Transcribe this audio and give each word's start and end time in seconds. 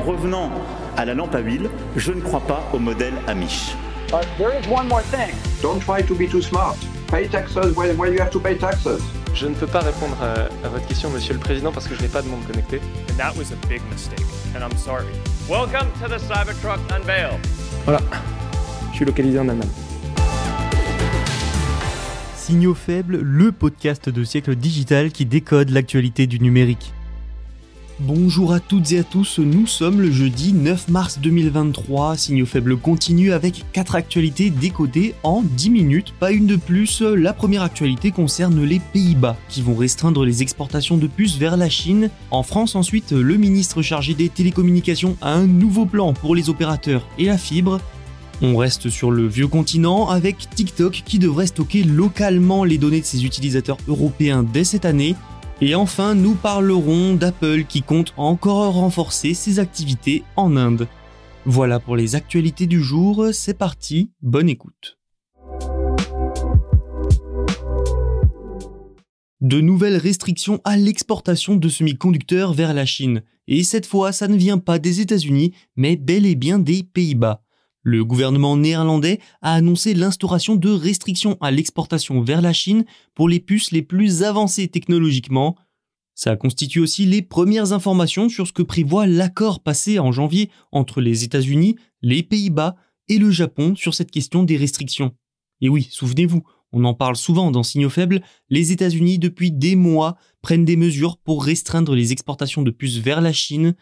En 0.00 0.02
revenant 0.02 0.50
à 0.96 1.04
la 1.04 1.12
lampe 1.12 1.34
à 1.34 1.40
huile, 1.40 1.68
je 1.94 2.12
ne 2.12 2.20
crois 2.22 2.40
pas 2.40 2.66
au 2.72 2.78
modèle 2.78 3.12
Amish. 3.26 3.74
But 4.10 4.26
there 4.38 4.50
is 4.58 4.66
one 4.66 4.88
more 4.88 5.02
thing. 5.02 5.34
Don't 5.60 5.78
try 5.78 6.02
to 6.02 6.14
be 6.14 6.26
too 6.26 6.40
smart. 6.40 6.76
Pay 7.10 7.28
taxes 7.28 7.76
when, 7.76 7.96
when 7.98 8.12
you 8.14 8.20
have 8.20 8.30
to 8.30 8.40
pay 8.40 8.56
taxes. 8.56 9.02
Je 9.34 9.46
ne 9.46 9.54
peux 9.54 9.66
pas 9.66 9.80
répondre 9.80 10.16
à, 10.22 10.48
à 10.66 10.68
votre 10.70 10.86
question, 10.86 11.10
Monsieur 11.10 11.34
le 11.34 11.40
Président, 11.40 11.70
parce 11.70 11.86
que 11.86 11.94
je 11.94 12.00
n'ai 12.00 12.08
pas 12.08 12.22
de 12.22 12.28
monde 12.28 12.40
connecté. 12.46 12.80
And 13.10 13.16
that 13.18 13.34
was 13.36 13.52
a 13.52 13.66
big 13.68 13.82
mistake, 13.90 14.24
and 14.56 14.60
I'm 14.60 14.76
sorry. 14.78 15.04
Welcome 15.50 15.88
to 16.02 16.08
the 16.08 16.18
Cybertruck 16.18 16.80
Unveil. 16.90 17.38
Voilà, 17.84 18.00
je 18.92 18.96
suis 18.96 19.04
localisé 19.04 19.38
en 19.38 19.48
Allemagne. 19.50 19.68
Signaux 22.36 22.74
faibles, 22.74 23.18
le 23.20 23.52
podcast 23.52 24.08
de 24.08 24.24
siècle 24.24 24.56
digital 24.56 25.10
qui 25.12 25.26
décode 25.26 25.68
l'actualité 25.68 26.26
du 26.26 26.40
numérique. 26.40 26.94
Bonjour 28.02 28.54
à 28.54 28.60
toutes 28.60 28.92
et 28.92 29.00
à 29.00 29.04
tous, 29.04 29.40
nous 29.40 29.66
sommes 29.66 30.00
le 30.00 30.10
jeudi 30.10 30.54
9 30.54 30.88
mars 30.88 31.18
2023. 31.18 32.16
Signaux 32.16 32.46
faibles 32.46 32.78
continue 32.78 33.30
avec 33.30 33.66
4 33.74 33.94
actualités 33.94 34.48
décodées 34.48 35.14
en 35.22 35.42
10 35.42 35.68
minutes, 35.68 36.14
pas 36.18 36.32
une 36.32 36.46
de 36.46 36.56
plus. 36.56 37.02
La 37.02 37.34
première 37.34 37.62
actualité 37.62 38.10
concerne 38.10 38.64
les 38.64 38.78
Pays-Bas 38.78 39.36
qui 39.50 39.60
vont 39.60 39.74
restreindre 39.74 40.24
les 40.24 40.40
exportations 40.40 40.96
de 40.96 41.06
puces 41.06 41.36
vers 41.36 41.58
la 41.58 41.68
Chine. 41.68 42.08
En 42.30 42.42
France 42.42 42.74
ensuite, 42.74 43.12
le 43.12 43.36
ministre 43.36 43.82
chargé 43.82 44.14
des 44.14 44.30
télécommunications 44.30 45.18
a 45.20 45.34
un 45.34 45.46
nouveau 45.46 45.84
plan 45.84 46.14
pour 46.14 46.34
les 46.34 46.48
opérateurs 46.48 47.06
et 47.18 47.26
la 47.26 47.36
fibre. 47.36 47.82
On 48.40 48.56
reste 48.56 48.88
sur 48.88 49.10
le 49.10 49.26
vieux 49.26 49.48
continent 49.48 50.08
avec 50.08 50.48
TikTok 50.48 51.02
qui 51.04 51.18
devrait 51.18 51.48
stocker 51.48 51.82
localement 51.82 52.64
les 52.64 52.78
données 52.78 53.02
de 53.02 53.04
ses 53.04 53.26
utilisateurs 53.26 53.76
européens 53.88 54.42
dès 54.42 54.64
cette 54.64 54.86
année. 54.86 55.16
Et 55.62 55.74
enfin, 55.74 56.14
nous 56.14 56.34
parlerons 56.34 57.12
d'Apple 57.12 57.64
qui 57.64 57.82
compte 57.82 58.14
encore 58.16 58.74
renforcer 58.74 59.34
ses 59.34 59.58
activités 59.58 60.24
en 60.36 60.56
Inde. 60.56 60.88
Voilà 61.44 61.78
pour 61.78 61.96
les 61.96 62.14
actualités 62.14 62.66
du 62.66 62.82
jour, 62.82 63.26
c'est 63.32 63.58
parti, 63.58 64.10
bonne 64.22 64.48
écoute. 64.48 64.98
De 69.42 69.60
nouvelles 69.60 69.98
restrictions 69.98 70.60
à 70.64 70.78
l'exportation 70.78 71.56
de 71.56 71.68
semi-conducteurs 71.68 72.54
vers 72.54 72.72
la 72.72 72.86
Chine. 72.86 73.22
Et 73.46 73.62
cette 73.62 73.86
fois, 73.86 74.12
ça 74.12 74.28
ne 74.28 74.36
vient 74.36 74.58
pas 74.58 74.78
des 74.78 75.00
États-Unis, 75.00 75.52
mais 75.76 75.96
bel 75.96 76.24
et 76.24 76.36
bien 76.36 76.58
des 76.58 76.82
Pays-Bas. 76.82 77.42
Le 77.82 78.04
gouvernement 78.04 78.56
néerlandais 78.56 79.20
a 79.40 79.54
annoncé 79.54 79.94
l'instauration 79.94 80.56
de 80.56 80.68
restrictions 80.68 81.38
à 81.40 81.50
l'exportation 81.50 82.20
vers 82.22 82.42
la 82.42 82.52
Chine 82.52 82.84
pour 83.14 83.28
les 83.28 83.40
puces 83.40 83.70
les 83.70 83.82
plus 83.82 84.22
avancées 84.22 84.68
technologiquement. 84.68 85.56
Ça 86.14 86.36
constitue 86.36 86.80
aussi 86.80 87.06
les 87.06 87.22
premières 87.22 87.72
informations 87.72 88.28
sur 88.28 88.46
ce 88.46 88.52
que 88.52 88.62
prévoit 88.62 89.06
l'accord 89.06 89.62
passé 89.62 89.98
en 89.98 90.12
janvier 90.12 90.50
entre 90.72 91.00
les 91.00 91.24
États-Unis, 91.24 91.76
les 92.02 92.22
Pays-Bas 92.22 92.76
et 93.08 93.16
le 93.16 93.30
Japon 93.30 93.74
sur 93.74 93.94
cette 93.94 94.10
question 94.10 94.42
des 94.42 94.58
restrictions. 94.58 95.14
Et 95.62 95.70
oui, 95.70 95.88
souvenez-vous, 95.90 96.42
on 96.72 96.84
en 96.84 96.94
parle 96.94 97.16
souvent 97.16 97.50
dans 97.50 97.62
Signaux 97.62 97.90
faibles, 97.90 98.22
les 98.48 98.72
États-Unis 98.72 99.18
depuis 99.18 99.50
des 99.50 99.74
mois 99.74 100.16
prennent 100.42 100.64
des 100.64 100.76
mesures 100.76 101.16
pour 101.16 101.44
restreindre 101.44 101.94
les 101.94 102.12
exportations 102.12 102.62
de 102.62 102.70
puces 102.70 102.98
vers 102.98 103.20
la 103.20 103.32
Chine. 103.32 103.74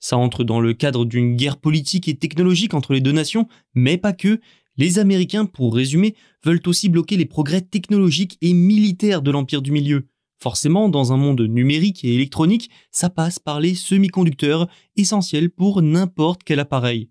Ça 0.00 0.16
entre 0.16 0.44
dans 0.44 0.60
le 0.60 0.74
cadre 0.74 1.04
d'une 1.04 1.36
guerre 1.36 1.56
politique 1.56 2.08
et 2.08 2.16
technologique 2.16 2.74
entre 2.74 2.92
les 2.92 3.00
deux 3.00 3.12
nations, 3.12 3.48
mais 3.74 3.96
pas 3.96 4.12
que. 4.12 4.40
Les 4.76 4.98
Américains, 4.98 5.46
pour 5.46 5.74
résumer, 5.74 6.16
veulent 6.44 6.62
aussi 6.66 6.88
bloquer 6.88 7.16
les 7.16 7.26
progrès 7.26 7.60
technologiques 7.60 8.36
et 8.40 8.52
militaires 8.52 9.22
de 9.22 9.30
l'Empire 9.30 9.62
du 9.62 9.70
Milieu. 9.70 10.08
Forcément, 10.42 10.88
dans 10.88 11.12
un 11.12 11.16
monde 11.16 11.40
numérique 11.40 12.04
et 12.04 12.14
électronique, 12.14 12.70
ça 12.90 13.08
passe 13.08 13.38
par 13.38 13.60
les 13.60 13.74
semi-conducteurs, 13.74 14.68
essentiels 14.96 15.50
pour 15.50 15.80
n'importe 15.80 16.42
quel 16.44 16.58
appareil. 16.58 17.08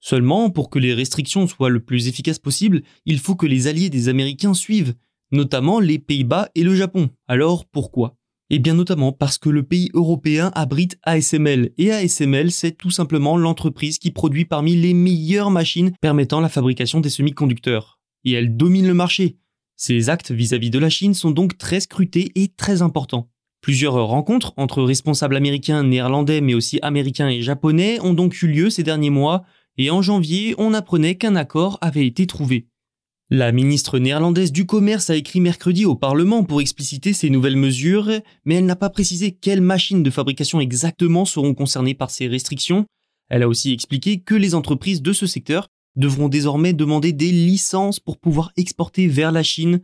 Seulement, 0.00 0.50
pour 0.50 0.68
que 0.68 0.78
les 0.78 0.94
restrictions 0.94 1.46
soient 1.46 1.70
le 1.70 1.80
plus 1.80 2.08
efficaces 2.08 2.38
possible, 2.38 2.82
il 3.06 3.18
faut 3.18 3.34
que 3.34 3.46
les 3.46 3.66
alliés 3.66 3.88
des 3.88 4.08
Américains 4.08 4.54
suivent, 4.54 4.94
notamment 5.32 5.80
les 5.80 5.98
Pays-Bas 5.98 6.50
et 6.54 6.64
le 6.64 6.74
Japon. 6.74 7.08
Alors 7.28 7.64
pourquoi? 7.64 8.16
Eh 8.48 8.60
bien 8.60 8.74
notamment 8.74 9.10
parce 9.10 9.38
que 9.38 9.48
le 9.48 9.64
pays 9.64 9.90
européen 9.92 10.52
abrite 10.54 10.98
ASML, 11.02 11.72
et 11.78 11.90
ASML 11.90 12.52
c'est 12.52 12.72
tout 12.72 12.90
simplement 12.90 13.36
l'entreprise 13.36 13.98
qui 13.98 14.12
produit 14.12 14.44
parmi 14.44 14.76
les 14.76 14.94
meilleures 14.94 15.50
machines 15.50 15.92
permettant 16.00 16.40
la 16.40 16.48
fabrication 16.48 17.00
des 17.00 17.10
semi-conducteurs. 17.10 17.98
Et 18.24 18.32
elle 18.32 18.56
domine 18.56 18.86
le 18.86 18.94
marché. 18.94 19.38
Ces 19.76 20.10
actes 20.10 20.30
vis-à-vis 20.30 20.70
de 20.70 20.78
la 20.78 20.90
Chine 20.90 21.12
sont 21.12 21.32
donc 21.32 21.58
très 21.58 21.80
scrutés 21.80 22.30
et 22.36 22.48
très 22.48 22.82
importants. 22.82 23.28
Plusieurs 23.60 23.94
rencontres 23.94 24.54
entre 24.56 24.82
responsables 24.82 25.34
américains, 25.34 25.82
néerlandais, 25.82 26.40
mais 26.40 26.54
aussi 26.54 26.78
américains 26.82 27.28
et 27.28 27.42
japonais 27.42 27.98
ont 28.00 28.14
donc 28.14 28.40
eu 28.42 28.46
lieu 28.46 28.70
ces 28.70 28.84
derniers 28.84 29.10
mois, 29.10 29.44
et 29.76 29.90
en 29.90 30.02
janvier, 30.02 30.54
on 30.56 30.72
apprenait 30.72 31.16
qu'un 31.16 31.34
accord 31.34 31.78
avait 31.80 32.06
été 32.06 32.26
trouvé. 32.26 32.68
La 33.28 33.50
ministre 33.50 33.98
néerlandaise 33.98 34.52
du 34.52 34.66
Commerce 34.66 35.10
a 35.10 35.16
écrit 35.16 35.40
mercredi 35.40 35.84
au 35.84 35.96
Parlement 35.96 36.44
pour 36.44 36.60
expliciter 36.60 37.12
ces 37.12 37.28
nouvelles 37.28 37.56
mesures, 37.56 38.08
mais 38.44 38.54
elle 38.54 38.66
n'a 38.66 38.76
pas 38.76 38.88
précisé 38.88 39.32
quelles 39.32 39.60
machines 39.60 40.04
de 40.04 40.10
fabrication 40.10 40.60
exactement 40.60 41.24
seront 41.24 41.52
concernées 41.52 41.94
par 41.94 42.10
ces 42.10 42.28
restrictions. 42.28 42.86
Elle 43.28 43.42
a 43.42 43.48
aussi 43.48 43.72
expliqué 43.72 44.20
que 44.20 44.36
les 44.36 44.54
entreprises 44.54 45.02
de 45.02 45.12
ce 45.12 45.26
secteur 45.26 45.66
devront 45.96 46.28
désormais 46.28 46.72
demander 46.72 47.12
des 47.12 47.32
licences 47.32 47.98
pour 47.98 48.18
pouvoir 48.18 48.52
exporter 48.56 49.08
vers 49.08 49.32
la 49.32 49.42
Chine. 49.42 49.80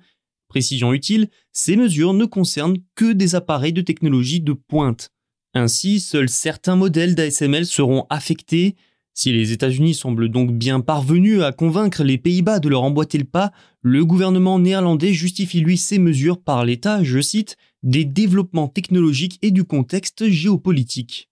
Précision 0.47 0.93
utile, 0.93 1.29
ces 1.51 1.75
mesures 1.75 2.15
ne 2.15 2.27
concernent 2.27 2.79
que 2.95 3.13
des 3.13 3.35
appareils 3.35 3.73
de 3.73 3.81
technologie 3.81 4.41
de 4.41 4.53
pointe. 4.53 5.11
Ainsi, 5.53 5.99
seuls 5.99 6.29
certains 6.29 6.77
modèles 6.77 7.17
d'ASML 7.17 7.67
seront 7.67 8.07
affectés. 8.09 8.77
Si 9.15 9.31
les 9.31 9.53
États-Unis 9.53 9.95
semblent 9.95 10.31
donc 10.31 10.53
bien 10.53 10.81
parvenus 10.81 11.43
à 11.43 11.53
convaincre 11.53 12.03
les 12.03 12.17
Pays-Bas 12.17 12.61
de 12.61 12.69
leur 12.69 12.83
emboîter 12.83 13.19
le 13.19 13.25
pas, 13.25 13.53
le 13.83 14.05
gouvernement 14.05 14.59
néerlandais 14.59 15.13
justifie 15.13 15.61
lui 15.61 15.77
ces 15.77 15.99
mesures 15.99 16.41
par 16.41 16.65
l'état, 16.65 17.05
je 17.05 17.21
cite, 17.21 17.57
des 17.83 18.05
développements 18.05 18.69
technologiques 18.69 19.39
et 19.43 19.51
du 19.51 19.65
contexte 19.65 20.29
géopolitique. 20.29 21.29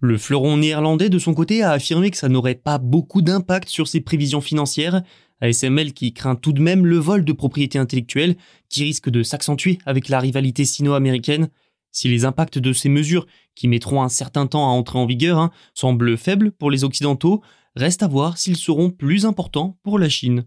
Le 0.00 0.18
fleuron 0.18 0.56
néerlandais 0.56 1.08
de 1.08 1.18
son 1.18 1.32
côté 1.32 1.62
a 1.62 1.70
affirmé 1.70 2.10
que 2.10 2.16
ça 2.16 2.28
n'aurait 2.28 2.56
pas 2.56 2.78
beaucoup 2.78 3.22
d'impact 3.22 3.68
sur 3.68 3.86
ses 3.86 4.00
prévisions 4.00 4.40
financières, 4.40 5.02
ASML 5.40 5.92
qui 5.92 6.12
craint 6.12 6.34
tout 6.34 6.52
de 6.52 6.60
même 6.60 6.84
le 6.84 6.98
vol 6.98 7.24
de 7.24 7.32
propriété 7.32 7.78
intellectuelle 7.78 8.36
qui 8.68 8.84
risque 8.84 9.10
de 9.10 9.22
s'accentuer 9.22 9.78
avec 9.86 10.08
la 10.08 10.20
rivalité 10.20 10.64
sino-américaine. 10.64 11.48
Si 11.92 12.08
les 12.08 12.24
impacts 12.24 12.58
de 12.58 12.72
ces 12.72 12.88
mesures, 12.88 13.26
qui 13.54 13.68
mettront 13.68 14.02
un 14.02 14.08
certain 14.08 14.46
temps 14.46 14.64
à 14.64 14.72
entrer 14.72 14.98
en 14.98 15.06
vigueur, 15.06 15.38
hein, 15.38 15.50
semblent 15.74 16.16
faibles 16.16 16.50
pour 16.50 16.70
les 16.70 16.84
Occidentaux, 16.84 17.42
reste 17.76 18.02
à 18.02 18.08
voir 18.08 18.38
s'ils 18.38 18.56
seront 18.56 18.90
plus 18.90 19.26
importants 19.26 19.78
pour 19.82 19.98
la 19.98 20.08
Chine. 20.08 20.44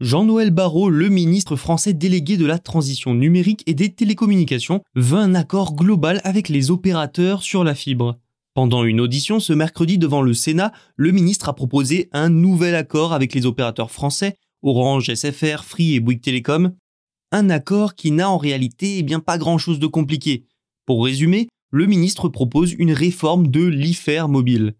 Jean-Noël 0.00 0.50
Barrot, 0.50 0.88
le 0.88 1.10
ministre 1.10 1.56
français 1.56 1.92
délégué 1.92 2.38
de 2.38 2.46
la 2.46 2.58
transition 2.58 3.12
numérique 3.12 3.62
et 3.66 3.74
des 3.74 3.92
télécommunications, 3.92 4.80
veut 4.94 5.18
un 5.18 5.34
accord 5.34 5.74
global 5.74 6.22
avec 6.24 6.48
les 6.48 6.70
opérateurs 6.70 7.42
sur 7.42 7.64
la 7.64 7.74
fibre. 7.74 8.18
Pendant 8.54 8.82
une 8.84 9.00
audition 9.00 9.40
ce 9.40 9.52
mercredi 9.52 9.98
devant 9.98 10.22
le 10.22 10.32
Sénat, 10.32 10.72
le 10.96 11.12
ministre 11.12 11.50
a 11.50 11.54
proposé 11.54 12.08
un 12.12 12.30
nouvel 12.30 12.76
accord 12.76 13.12
avec 13.12 13.34
les 13.34 13.44
opérateurs 13.44 13.90
français, 13.90 14.36
Orange, 14.62 15.12
SFR, 15.14 15.64
Free 15.64 15.94
et 15.94 16.00
Bouygues 16.00 16.22
Télécom. 16.22 16.72
Un 17.32 17.48
accord 17.48 17.94
qui 17.94 18.10
n'a 18.10 18.28
en 18.28 18.38
réalité 18.38 18.98
eh 18.98 19.02
bien 19.04 19.20
pas 19.20 19.38
grand-chose 19.38 19.78
de 19.78 19.86
compliqué. 19.86 20.46
Pour 20.84 21.04
résumer, 21.04 21.46
le 21.70 21.86
ministre 21.86 22.28
propose 22.28 22.72
une 22.72 22.92
réforme 22.92 23.46
de 23.46 23.64
l'IFER 23.64 24.24
mobile. 24.28 24.74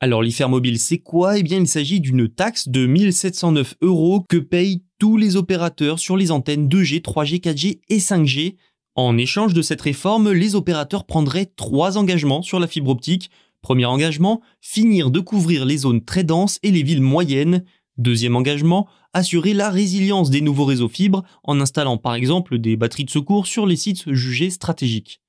Alors 0.00 0.22
l'IFER 0.22 0.48
mobile, 0.48 0.78
c'est 0.78 0.98
quoi? 0.98 1.38
Eh 1.38 1.42
bien, 1.42 1.60
il 1.60 1.66
s'agit 1.66 2.00
d'une 2.00 2.28
taxe 2.28 2.68
de 2.68 2.84
1709 2.84 3.76
euros 3.80 4.22
que 4.28 4.36
payent 4.36 4.82
tous 4.98 5.16
les 5.16 5.36
opérateurs 5.36 5.98
sur 5.98 6.18
les 6.18 6.30
antennes 6.30 6.68
2G, 6.68 7.00
3G, 7.00 7.40
4G 7.40 7.80
et 7.88 7.98
5G. 7.98 8.56
En 8.96 9.16
échange 9.16 9.54
de 9.54 9.62
cette 9.62 9.80
réforme, 9.80 10.30
les 10.30 10.56
opérateurs 10.56 11.06
prendraient 11.06 11.50
trois 11.56 11.96
engagements 11.96 12.42
sur 12.42 12.60
la 12.60 12.66
fibre 12.66 12.90
optique. 12.90 13.30
Premier 13.62 13.86
engagement, 13.86 14.42
finir 14.60 15.10
de 15.10 15.20
couvrir 15.20 15.64
les 15.64 15.78
zones 15.78 16.04
très 16.04 16.22
denses 16.22 16.58
et 16.62 16.70
les 16.70 16.82
villes 16.82 17.00
moyennes. 17.00 17.64
Deuxième 17.96 18.36
engagement, 18.36 18.88
assurer 19.14 19.54
la 19.54 19.70
résilience 19.70 20.28
des 20.28 20.40
nouveaux 20.40 20.64
réseaux 20.66 20.88
fibres 20.88 21.24
en 21.42 21.60
installant 21.60 21.96
par 21.96 22.14
exemple 22.14 22.58
des 22.58 22.76
batteries 22.76 23.04
de 23.04 23.10
secours 23.10 23.46
sur 23.46 23.64
les 23.64 23.76
sites 23.76 24.12
jugés 24.12 24.50
stratégiques. 24.50 25.22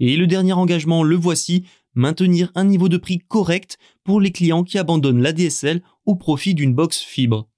Et 0.00 0.16
le 0.16 0.26
dernier 0.26 0.54
engagement, 0.54 1.02
le 1.02 1.16
voici, 1.16 1.64
maintenir 1.94 2.50
un 2.54 2.64
niveau 2.64 2.88
de 2.88 2.96
prix 2.96 3.18
correct 3.18 3.78
pour 4.04 4.20
les 4.20 4.32
clients 4.32 4.64
qui 4.64 4.78
abandonnent 4.78 5.22
la 5.22 5.32
DSL 5.32 5.82
au 6.06 6.16
profit 6.16 6.54
d'une 6.54 6.74
box 6.74 6.98
fibre. 6.98 7.48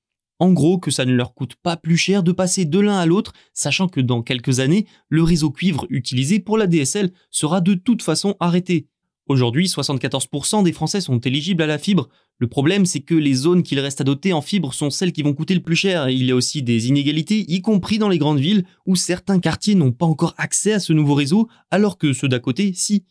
En 0.41 0.53
gros, 0.53 0.79
que 0.79 0.91
ça 0.91 1.05
ne 1.05 1.15
leur 1.15 1.35
coûte 1.35 1.55
pas 1.55 1.77
plus 1.77 1.97
cher 1.97 2.23
de 2.23 2.33
passer 2.33 2.65
de 2.65 2.81
l'un 2.81 2.99
à 2.99 3.07
l'autre, 3.07 3.33
sachant 3.53 3.89
que 3.89 4.01
dans 4.01 4.23
quelques 4.23 4.59
années, 4.59 4.87
le 5.09 5.23
réseau 5.23 5.51
cuivre 5.51 5.87
utilisé 5.91 6.41
pour 6.41 6.59
la 6.59 6.67
DSL 6.67 7.13
sera 7.31 7.61
de 7.61 7.75
toute 7.75 8.03
façon 8.03 8.35
arrêté. 8.41 8.89
Aujourd'hui, 9.27 9.69
74% 9.69 10.65
des 10.65 10.73
Français 10.73 11.01
sont 11.01 11.19
éligibles 11.19 11.63
à 11.63 11.67
la 11.67 11.79
fibre. 11.79 12.11
Le 12.39 12.47
problème, 12.47 12.85
c'est 12.85 13.01
que 13.01 13.15
les 13.15 13.33
zones 13.33 13.63
qu'il 13.63 13.81
reste 13.81 14.03
à 14.03 14.05
doter 14.05 14.35
en 14.35 14.43
fibre 14.43 14.75
sont 14.75 14.91
celles 14.91 15.13
qui 15.13 15.23
vont 15.23 15.33
coûter 15.33 15.55
le 15.55 15.63
plus 15.63 15.77
cher. 15.77 16.11
Il 16.11 16.27
y 16.27 16.31
a 16.31 16.35
aussi 16.35 16.63
des 16.63 16.89
inégalités, 16.89 17.51
y 17.51 17.63
compris 17.63 17.97
dans 17.97 18.11
les 18.11 18.19
grandes 18.19 18.39
villes, 18.39 18.67
où 18.85 18.97
certains 18.97 19.41
quartiers 19.41 19.77
n'ont 19.77 19.93
pas 19.93 20.05
encore 20.05 20.35
accès 20.37 20.75
à 20.75 20.81
ce 20.81 20.93
nouveau 20.93 21.15
réseau, 21.15 21.49
alors 21.71 21.97
que 21.97 22.13
ceux 22.13 22.29
d'à 22.29 22.39
côté, 22.39 22.75
si. 22.75 23.07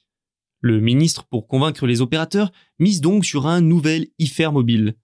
Le 0.61 0.79
ministre, 0.79 1.25
pour 1.25 1.47
convaincre 1.47 1.87
les 1.87 2.01
opérateurs, 2.01 2.51
mise 2.77 3.01
donc 3.01 3.25
sur 3.25 3.47
un 3.47 3.61
nouvel 3.61 4.07
IFER 4.19 4.51
mobile. 4.51 4.95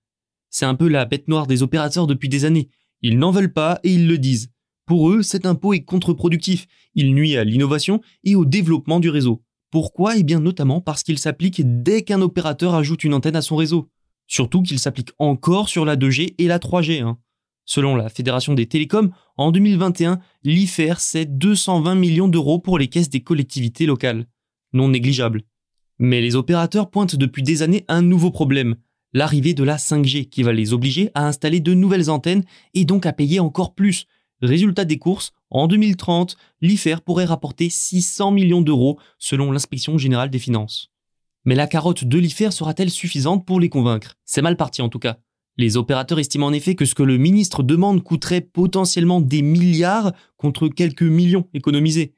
C'est 0.52 0.66
un 0.66 0.76
peu 0.76 0.88
la 0.88 1.06
bête 1.06 1.28
noire 1.28 1.48
des 1.48 1.64
opérateurs 1.64 2.06
depuis 2.06 2.30
des 2.30 2.46
années. 2.46 2.70
Ils 3.02 3.18
n'en 3.18 3.32
veulent 3.32 3.54
pas 3.54 3.80
et 3.84 3.94
ils 3.94 4.08
le 4.08 4.20
disent. 4.20 4.52
Pour 4.86 5.10
eux, 5.10 5.24
cet 5.24 5.48
impôt 5.48 5.74
est 5.74 5.84
contre-productif. 5.84 6.68
Il 6.94 7.14
nuit 7.16 7.36
à 7.36 7.44
l'innovation 7.44 8.00
et 8.24 8.36
au 8.36 8.46
développement 8.46 9.00
du 9.00 9.10
réseau. 9.10 9.44
Pourquoi? 9.72 10.18
Eh 10.18 10.24
bien 10.24 10.40
notamment 10.40 10.82
parce 10.82 11.04
qu'il 11.04 11.20
s'applique 11.20 11.62
dès 11.64 12.04
qu'un 12.04 12.22
opérateur 12.22 12.74
ajoute 12.76 13.04
une 13.04 13.14
antenne 13.14 13.36
à 13.36 13.42
son 13.42 13.56
réseau. 13.56 13.90
Surtout 14.28 14.62
qu'il 14.62 14.80
s'applique 14.80 15.12
encore 15.20 15.70
sur 15.70 15.86
la 15.86 15.96
2G 15.96 16.36
et 16.38 16.48
la 16.48 16.60
3G. 16.60 17.02
Hein. 17.02 17.18
Selon 17.66 17.96
la 17.96 18.10
Fédération 18.10 18.56
des 18.56 18.66
télécoms, 18.66 19.12
en 19.38 19.52
2021, 19.52 20.20
l'IFER 20.44 20.96
c'est 20.98 21.26
220 21.38 21.96
millions 21.96 22.28
d'euros 22.28 22.58
pour 22.58 22.80
les 22.80 22.88
caisses 22.88 23.10
des 23.10 23.22
collectivités 23.22 23.86
locales. 23.86 24.26
Non 24.74 24.88
négligeable. 24.88 25.44
Mais 26.00 26.22
les 26.22 26.36
opérateurs 26.36 26.90
pointent 26.90 27.16
depuis 27.16 27.44
des 27.44 27.62
années 27.62 27.86
un 27.88 28.02
nouveau 28.02 28.32
problème, 28.32 28.76
l'arrivée 29.14 29.54
de 29.54 29.64
la 29.64 29.78
5G 29.78 30.30
qui 30.30 30.44
va 30.44 30.54
les 30.54 30.74
obliger 30.74 31.12
à 31.14 31.28
installer 31.28 31.60
de 31.60 31.74
nouvelles 31.74 32.10
antennes 32.10 32.44
et 32.74 32.86
donc 32.86 33.06
à 33.06 33.14
payer 33.14 33.40
encore 33.40 33.76
plus. 33.76 34.06
Résultat 34.42 34.86
des 34.86 34.98
courses, 34.98 35.34
en 35.50 35.68
2030, 35.68 36.38
l'IFER 36.62 36.98
pourrait 37.06 37.26
rapporter 37.26 37.70
600 37.70 38.32
millions 38.32 38.62
d'euros 38.62 39.00
selon 39.18 39.52
l'inspection 39.52 39.98
générale 39.98 40.30
des 40.30 40.40
finances. 40.40 40.92
Mais 41.46 41.56
la 41.56 41.68
carotte 41.68 42.06
de 42.06 42.18
l'IFER 42.18 42.52
sera-t-elle 42.52 42.90
suffisante 42.90 43.46
pour 43.46 43.60
les 43.60 43.70
convaincre? 43.70 44.16
C'est 44.26 44.42
mal 44.42 44.58
parti 44.58 44.82
en 44.82 44.90
tout 44.90 45.00
cas. 45.00 45.18
Les 45.58 45.76
opérateurs 45.76 46.20
estiment 46.20 46.46
en 46.46 46.54
effet 46.54 46.76
que 46.76 46.86
ce 46.86 46.96
que 46.96 47.04
le 47.04 47.18
ministre 47.18 47.64
demande 47.64 48.02
coûterait 48.02 48.40
potentiellement 48.40 49.20
des 49.20 49.42
milliards 49.42 50.14
contre 50.38 50.70
quelques 50.70 51.02
millions 51.02 51.50
économisés. 51.54 52.16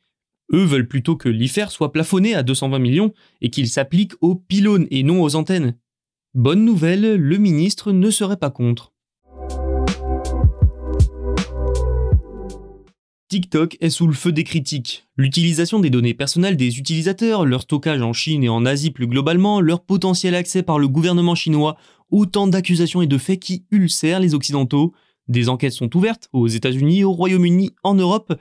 Eux 0.53 0.63
veulent 0.63 0.87
plutôt 0.87 1.15
que 1.15 1.29
l'IFER 1.29 1.67
soit 1.69 1.91
plafonné 1.91 2.35
à 2.35 2.43
220 2.43 2.77
millions 2.77 3.13
et 3.41 3.49
qu'il 3.49 3.67
s'applique 3.67 4.13
aux 4.21 4.35
pylônes 4.35 4.87
et 4.91 5.01
non 5.01 5.23
aux 5.23 5.35
antennes. 5.35 5.75
Bonne 6.35 6.65
nouvelle, 6.65 7.15
le 7.15 7.37
ministre 7.37 7.91
ne 7.91 8.11
serait 8.11 8.37
pas 8.37 8.51
contre. 8.51 8.93
TikTok 13.31 13.77
est 13.79 13.89
sous 13.89 14.07
le 14.07 14.13
feu 14.13 14.33
des 14.33 14.43
critiques. 14.43 15.07
L'utilisation 15.15 15.79
des 15.79 15.89
données 15.89 16.13
personnelles 16.13 16.57
des 16.57 16.79
utilisateurs, 16.79 17.45
leur 17.45 17.61
stockage 17.61 18.01
en 18.01 18.11
Chine 18.11 18.43
et 18.43 18.49
en 18.49 18.65
Asie 18.65 18.91
plus 18.91 19.07
globalement, 19.07 19.61
leur 19.61 19.85
potentiel 19.85 20.35
accès 20.35 20.63
par 20.63 20.79
le 20.79 20.89
gouvernement 20.89 21.33
chinois, 21.33 21.77
autant 22.09 22.45
d'accusations 22.47 23.01
et 23.01 23.07
de 23.07 23.17
faits 23.17 23.39
qui 23.39 23.63
ulcèrent 23.71 24.19
les 24.19 24.33
Occidentaux. 24.33 24.91
Des 25.29 25.47
enquêtes 25.47 25.71
sont 25.71 25.95
ouvertes 25.95 26.27
aux 26.33 26.47
États-Unis, 26.47 27.05
au 27.05 27.13
Royaume-Uni, 27.13 27.71
en 27.85 27.93
Europe. 27.93 28.33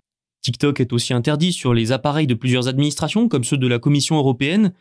TikTok 0.42 0.80
est 0.80 0.92
aussi 0.92 1.14
interdit 1.14 1.52
sur 1.52 1.72
les 1.72 1.92
appareils 1.92 2.26
de 2.26 2.34
plusieurs 2.34 2.66
administrations 2.66 3.28
comme 3.28 3.44
ceux 3.44 3.58
de 3.58 3.68
la 3.68 3.78
Commission 3.78 4.16
européenne, 4.16 4.72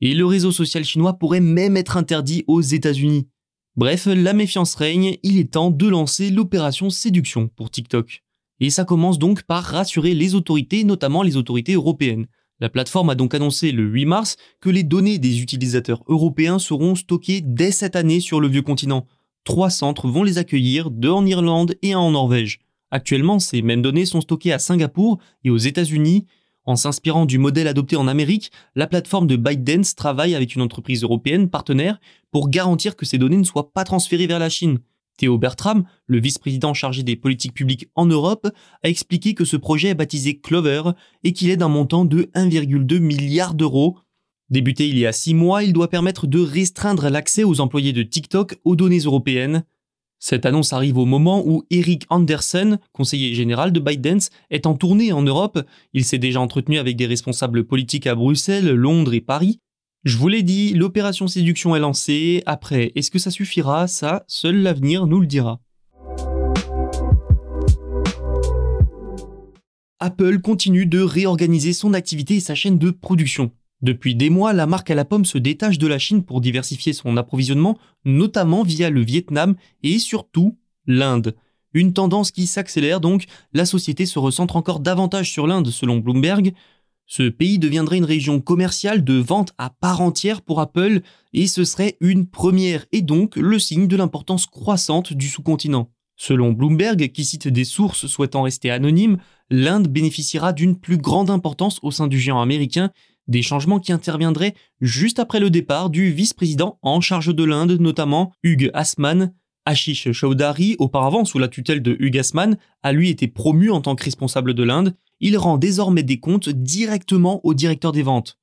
et 0.00 0.14
le 0.14 0.26
réseau 0.26 0.52
social 0.52 0.84
chinois 0.84 1.14
pourrait 1.14 1.40
même 1.40 1.76
être 1.76 1.96
interdit 1.96 2.44
aux 2.46 2.60
États-Unis. 2.60 3.26
Bref, 3.74 4.06
la 4.06 4.32
méfiance 4.32 4.76
règne, 4.76 5.16
il 5.24 5.38
est 5.38 5.54
temps 5.54 5.72
de 5.72 5.88
lancer 5.88 6.30
l'opération 6.30 6.88
séduction 6.88 7.48
pour 7.48 7.72
TikTok. 7.72 8.22
Et 8.60 8.70
ça 8.70 8.84
commence 8.84 9.18
donc 9.18 9.42
par 9.42 9.62
rassurer 9.62 10.14
les 10.14 10.34
autorités, 10.34 10.84
notamment 10.84 11.22
les 11.22 11.36
autorités 11.36 11.74
européennes. 11.74 12.26
La 12.58 12.70
plateforme 12.70 13.10
a 13.10 13.14
donc 13.14 13.34
annoncé 13.34 13.70
le 13.70 13.84
8 13.84 14.06
mars 14.06 14.36
que 14.60 14.70
les 14.70 14.82
données 14.82 15.18
des 15.18 15.42
utilisateurs 15.42 16.02
européens 16.08 16.58
seront 16.58 16.94
stockées 16.94 17.42
dès 17.42 17.70
cette 17.70 17.96
année 17.96 18.20
sur 18.20 18.40
le 18.40 18.48
vieux 18.48 18.62
continent. 18.62 19.06
Trois 19.44 19.68
centres 19.68 20.08
vont 20.08 20.22
les 20.22 20.38
accueillir, 20.38 20.90
deux 20.90 21.10
en 21.10 21.26
Irlande 21.26 21.74
et 21.82 21.92
un 21.92 21.98
en 21.98 22.12
Norvège. 22.12 22.60
Actuellement, 22.90 23.38
ces 23.38 23.60
mêmes 23.60 23.82
données 23.82 24.06
sont 24.06 24.22
stockées 24.22 24.52
à 24.52 24.58
Singapour 24.58 25.18
et 25.44 25.50
aux 25.50 25.58
États-Unis. 25.58 26.24
En 26.64 26.76
s'inspirant 26.76 27.26
du 27.26 27.38
modèle 27.38 27.68
adopté 27.68 27.94
en 27.94 28.08
Amérique, 28.08 28.50
la 28.74 28.86
plateforme 28.86 29.26
de 29.26 29.36
ByteDance 29.36 29.94
travaille 29.94 30.34
avec 30.34 30.54
une 30.54 30.62
entreprise 30.62 31.02
européenne 31.02 31.50
partenaire 31.50 32.00
pour 32.32 32.48
garantir 32.48 32.96
que 32.96 33.06
ces 33.06 33.18
données 33.18 33.36
ne 33.36 33.44
soient 33.44 33.72
pas 33.72 33.84
transférées 33.84 34.26
vers 34.26 34.38
la 34.38 34.48
Chine. 34.48 34.78
Théo 35.16 35.38
Bertram, 35.38 35.84
le 36.06 36.20
vice-président 36.20 36.74
chargé 36.74 37.02
des 37.02 37.16
politiques 37.16 37.54
publiques 37.54 37.88
en 37.94 38.06
Europe, 38.06 38.48
a 38.82 38.88
expliqué 38.88 39.34
que 39.34 39.44
ce 39.44 39.56
projet 39.56 39.88
est 39.88 39.94
baptisé 39.94 40.38
Clover 40.38 40.90
et 41.24 41.32
qu'il 41.32 41.50
est 41.50 41.56
d'un 41.56 41.68
montant 41.68 42.04
de 42.04 42.30
1,2 42.34 42.98
milliard 42.98 43.54
d'euros. 43.54 43.98
Débuté 44.50 44.88
il 44.88 44.98
y 44.98 45.06
a 45.06 45.12
six 45.12 45.34
mois, 45.34 45.64
il 45.64 45.72
doit 45.72 45.90
permettre 45.90 46.26
de 46.26 46.38
restreindre 46.38 47.08
l'accès 47.08 47.44
aux 47.44 47.60
employés 47.60 47.92
de 47.92 48.02
TikTok 48.02 48.56
aux 48.64 48.76
données 48.76 49.00
européennes. 49.00 49.64
Cette 50.18 50.46
annonce 50.46 50.72
arrive 50.72 50.98
au 50.98 51.04
moment 51.04 51.42
où 51.46 51.64
Eric 51.70 52.04
Anderson, 52.08 52.78
conseiller 52.92 53.34
général 53.34 53.72
de 53.72 53.80
ByteDance, 53.80 54.30
est 54.50 54.66
en 54.66 54.74
tournée 54.74 55.12
en 55.12 55.22
Europe. 55.22 55.60
Il 55.92 56.04
s'est 56.04 56.18
déjà 56.18 56.40
entretenu 56.40 56.78
avec 56.78 56.96
des 56.96 57.06
responsables 57.06 57.64
politiques 57.64 58.06
à 58.06 58.14
Bruxelles, 58.14 58.70
Londres 58.70 59.14
et 59.14 59.20
Paris 59.20 59.60
je 60.06 60.18
vous 60.18 60.28
l'ai 60.28 60.44
dit, 60.44 60.72
l'opération 60.72 61.26
séduction 61.26 61.74
est 61.74 61.80
lancée. 61.80 62.40
Après, 62.46 62.92
est-ce 62.94 63.10
que 63.10 63.18
ça 63.18 63.32
suffira? 63.32 63.88
Ça, 63.88 64.22
seul 64.28 64.62
l'avenir 64.62 65.08
nous 65.08 65.18
le 65.18 65.26
dira. 65.26 65.60
Apple 69.98 70.38
continue 70.38 70.86
de 70.86 71.00
réorganiser 71.00 71.72
son 71.72 71.92
activité 71.92 72.36
et 72.36 72.40
sa 72.40 72.54
chaîne 72.54 72.78
de 72.78 72.92
production. 72.92 73.50
Depuis 73.82 74.14
des 74.14 74.30
mois, 74.30 74.52
la 74.52 74.66
marque 74.66 74.92
à 74.92 74.94
la 74.94 75.04
pomme 75.04 75.24
se 75.24 75.38
détache 75.38 75.76
de 75.76 75.88
la 75.88 75.98
Chine 75.98 76.22
pour 76.22 76.40
diversifier 76.40 76.92
son 76.92 77.16
approvisionnement, 77.16 77.76
notamment 78.04 78.62
via 78.62 78.90
le 78.90 79.00
Vietnam 79.00 79.56
et 79.82 79.98
surtout 79.98 80.56
l'Inde. 80.86 81.34
Une 81.72 81.92
tendance 81.92 82.30
qui 82.30 82.46
s'accélère 82.46 83.00
donc, 83.00 83.24
la 83.52 83.66
société 83.66 84.06
se 84.06 84.20
recentre 84.20 84.54
encore 84.54 84.78
davantage 84.78 85.32
sur 85.32 85.48
l'Inde 85.48 85.68
selon 85.68 85.98
Bloomberg. 85.98 86.54
Ce 87.06 87.22
pays 87.22 87.60
deviendrait 87.60 87.98
une 87.98 88.04
région 88.04 88.40
commerciale 88.40 89.04
de 89.04 89.14
vente 89.14 89.52
à 89.58 89.70
part 89.70 90.00
entière 90.00 90.42
pour 90.42 90.60
Apple 90.60 91.02
et 91.32 91.46
ce 91.46 91.64
serait 91.64 91.96
une 92.00 92.26
première 92.26 92.84
et 92.90 93.00
donc 93.00 93.36
le 93.36 93.58
signe 93.60 93.86
de 93.86 93.96
l'importance 93.96 94.46
croissante 94.46 95.12
du 95.12 95.28
sous-continent. 95.28 95.90
Selon 96.16 96.52
Bloomberg, 96.52 97.12
qui 97.12 97.24
cite 97.24 97.46
des 97.46 97.64
sources 97.64 98.06
souhaitant 98.06 98.42
rester 98.42 98.70
anonymes, 98.70 99.18
l'Inde 99.50 99.86
bénéficiera 99.86 100.52
d'une 100.52 100.76
plus 100.76 100.96
grande 100.96 101.30
importance 101.30 101.78
au 101.82 101.90
sein 101.90 102.08
du 102.08 102.18
géant 102.18 102.40
américain, 102.40 102.90
des 103.28 103.42
changements 103.42 103.80
qui 103.80 103.92
interviendraient 103.92 104.54
juste 104.80 105.18
après 105.18 105.40
le 105.40 105.50
départ 105.50 105.90
du 105.90 106.10
vice-président 106.10 106.78
en 106.82 107.00
charge 107.00 107.34
de 107.34 107.44
l'Inde, 107.44 107.78
notamment 107.78 108.32
Hugues 108.42 108.70
Asman. 108.72 109.32
Ashish 109.66 110.10
Chaudhary, 110.12 110.76
auparavant 110.78 111.24
sous 111.24 111.38
la 111.38 111.48
tutelle 111.48 111.82
de 111.82 111.96
Hugues 111.98 112.18
Asman, 112.18 112.56
a 112.82 112.92
lui 112.92 113.10
été 113.10 113.28
promu 113.28 113.70
en 113.70 113.80
tant 113.80 113.94
que 113.96 114.04
responsable 114.04 114.54
de 114.54 114.62
l'Inde 114.62 114.94
il 115.20 115.36
rend 115.38 115.58
désormais 115.58 116.02
des 116.02 116.20
comptes 116.20 116.48
directement 116.48 117.40
au 117.44 117.54
directeur 117.54 117.92
des 117.92 118.02
ventes. 118.02 118.38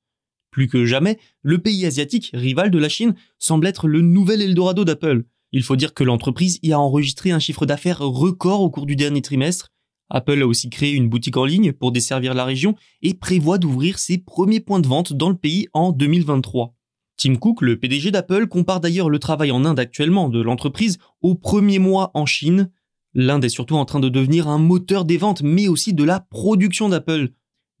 Plus 0.50 0.68
que 0.68 0.84
jamais, 0.84 1.18
le 1.42 1.58
pays 1.58 1.86
asiatique, 1.86 2.30
rival 2.34 2.70
de 2.70 2.78
la 2.78 2.88
Chine, 2.88 3.14
semble 3.38 3.66
être 3.66 3.88
le 3.88 4.00
nouvel 4.00 4.42
Eldorado 4.42 4.84
d'Apple. 4.84 5.24
Il 5.52 5.62
faut 5.62 5.76
dire 5.76 5.94
que 5.94 6.04
l'entreprise 6.04 6.58
y 6.62 6.72
a 6.72 6.80
enregistré 6.80 7.30
un 7.30 7.38
chiffre 7.38 7.66
d'affaires 7.66 8.00
record 8.00 8.60
au 8.60 8.70
cours 8.70 8.86
du 8.86 8.96
dernier 8.96 9.22
trimestre. 9.22 9.70
Apple 10.10 10.42
a 10.42 10.46
aussi 10.46 10.68
créé 10.68 10.92
une 10.92 11.08
boutique 11.08 11.36
en 11.36 11.44
ligne 11.44 11.72
pour 11.72 11.90
desservir 11.90 12.34
la 12.34 12.44
région 12.44 12.74
et 13.02 13.14
prévoit 13.14 13.58
d'ouvrir 13.58 13.98
ses 13.98 14.18
premiers 14.18 14.60
points 14.60 14.80
de 14.80 14.86
vente 14.86 15.12
dans 15.12 15.28
le 15.28 15.36
pays 15.36 15.68
en 15.72 15.92
2023. 15.92 16.74
Tim 17.24 17.36
Cook, 17.36 17.62
le 17.62 17.78
PDG 17.78 18.10
d'Apple, 18.10 18.48
compare 18.48 18.80
d'ailleurs 18.80 19.08
le 19.08 19.18
travail 19.18 19.50
en 19.50 19.64
Inde 19.64 19.80
actuellement 19.80 20.28
de 20.28 20.42
l'entreprise 20.42 20.98
au 21.22 21.34
premier 21.34 21.78
mois 21.78 22.10
en 22.12 22.26
Chine. 22.26 22.70
L'Inde 23.14 23.46
est 23.46 23.48
surtout 23.48 23.76
en 23.76 23.86
train 23.86 23.98
de 23.98 24.10
devenir 24.10 24.46
un 24.46 24.58
moteur 24.58 25.06
des 25.06 25.16
ventes, 25.16 25.40
mais 25.40 25.66
aussi 25.66 25.94
de 25.94 26.04
la 26.04 26.20
production 26.20 26.90
d'Apple. 26.90 27.30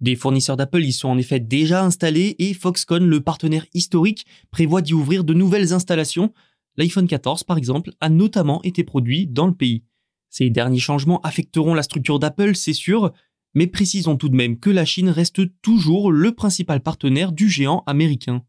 Des 0.00 0.16
fournisseurs 0.16 0.56
d'Apple 0.56 0.82
y 0.82 0.92
sont 0.92 1.10
en 1.10 1.18
effet 1.18 1.40
déjà 1.40 1.84
installés 1.84 2.36
et 2.38 2.54
Foxconn, 2.54 3.04
le 3.04 3.20
partenaire 3.20 3.66
historique, 3.74 4.24
prévoit 4.50 4.80
d'y 4.80 4.94
ouvrir 4.94 5.24
de 5.24 5.34
nouvelles 5.34 5.74
installations. 5.74 6.32
L'iPhone 6.78 7.06
14, 7.06 7.44
par 7.44 7.58
exemple, 7.58 7.90
a 8.00 8.08
notamment 8.08 8.62
été 8.62 8.82
produit 8.82 9.26
dans 9.26 9.46
le 9.46 9.54
pays. 9.54 9.84
Ces 10.30 10.48
derniers 10.48 10.78
changements 10.78 11.20
affecteront 11.20 11.74
la 11.74 11.82
structure 11.82 12.18
d'Apple, 12.18 12.54
c'est 12.54 12.72
sûr, 12.72 13.12
mais 13.52 13.66
précisons 13.66 14.16
tout 14.16 14.30
de 14.30 14.36
même 14.36 14.58
que 14.58 14.70
la 14.70 14.86
Chine 14.86 15.10
reste 15.10 15.42
toujours 15.60 16.10
le 16.12 16.32
principal 16.32 16.80
partenaire 16.80 17.30
du 17.30 17.50
géant 17.50 17.82
américain. 17.86 18.42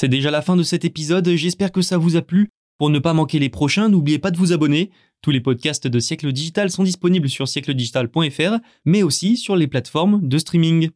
C'est 0.00 0.06
déjà 0.06 0.30
la 0.30 0.42
fin 0.42 0.54
de 0.54 0.62
cet 0.62 0.84
épisode, 0.84 1.28
j'espère 1.30 1.72
que 1.72 1.82
ça 1.82 1.98
vous 1.98 2.14
a 2.14 2.22
plu. 2.22 2.50
Pour 2.78 2.88
ne 2.88 3.00
pas 3.00 3.14
manquer 3.14 3.40
les 3.40 3.48
prochains, 3.48 3.88
n'oubliez 3.88 4.20
pas 4.20 4.30
de 4.30 4.36
vous 4.36 4.52
abonner. 4.52 4.92
Tous 5.22 5.32
les 5.32 5.40
podcasts 5.40 5.88
de 5.88 5.98
Siècle 5.98 6.30
Digital 6.30 6.70
sont 6.70 6.84
disponibles 6.84 7.28
sur 7.28 7.48
siècledigital.fr, 7.48 8.58
mais 8.84 9.02
aussi 9.02 9.36
sur 9.36 9.56
les 9.56 9.66
plateformes 9.66 10.20
de 10.22 10.38
streaming. 10.38 10.90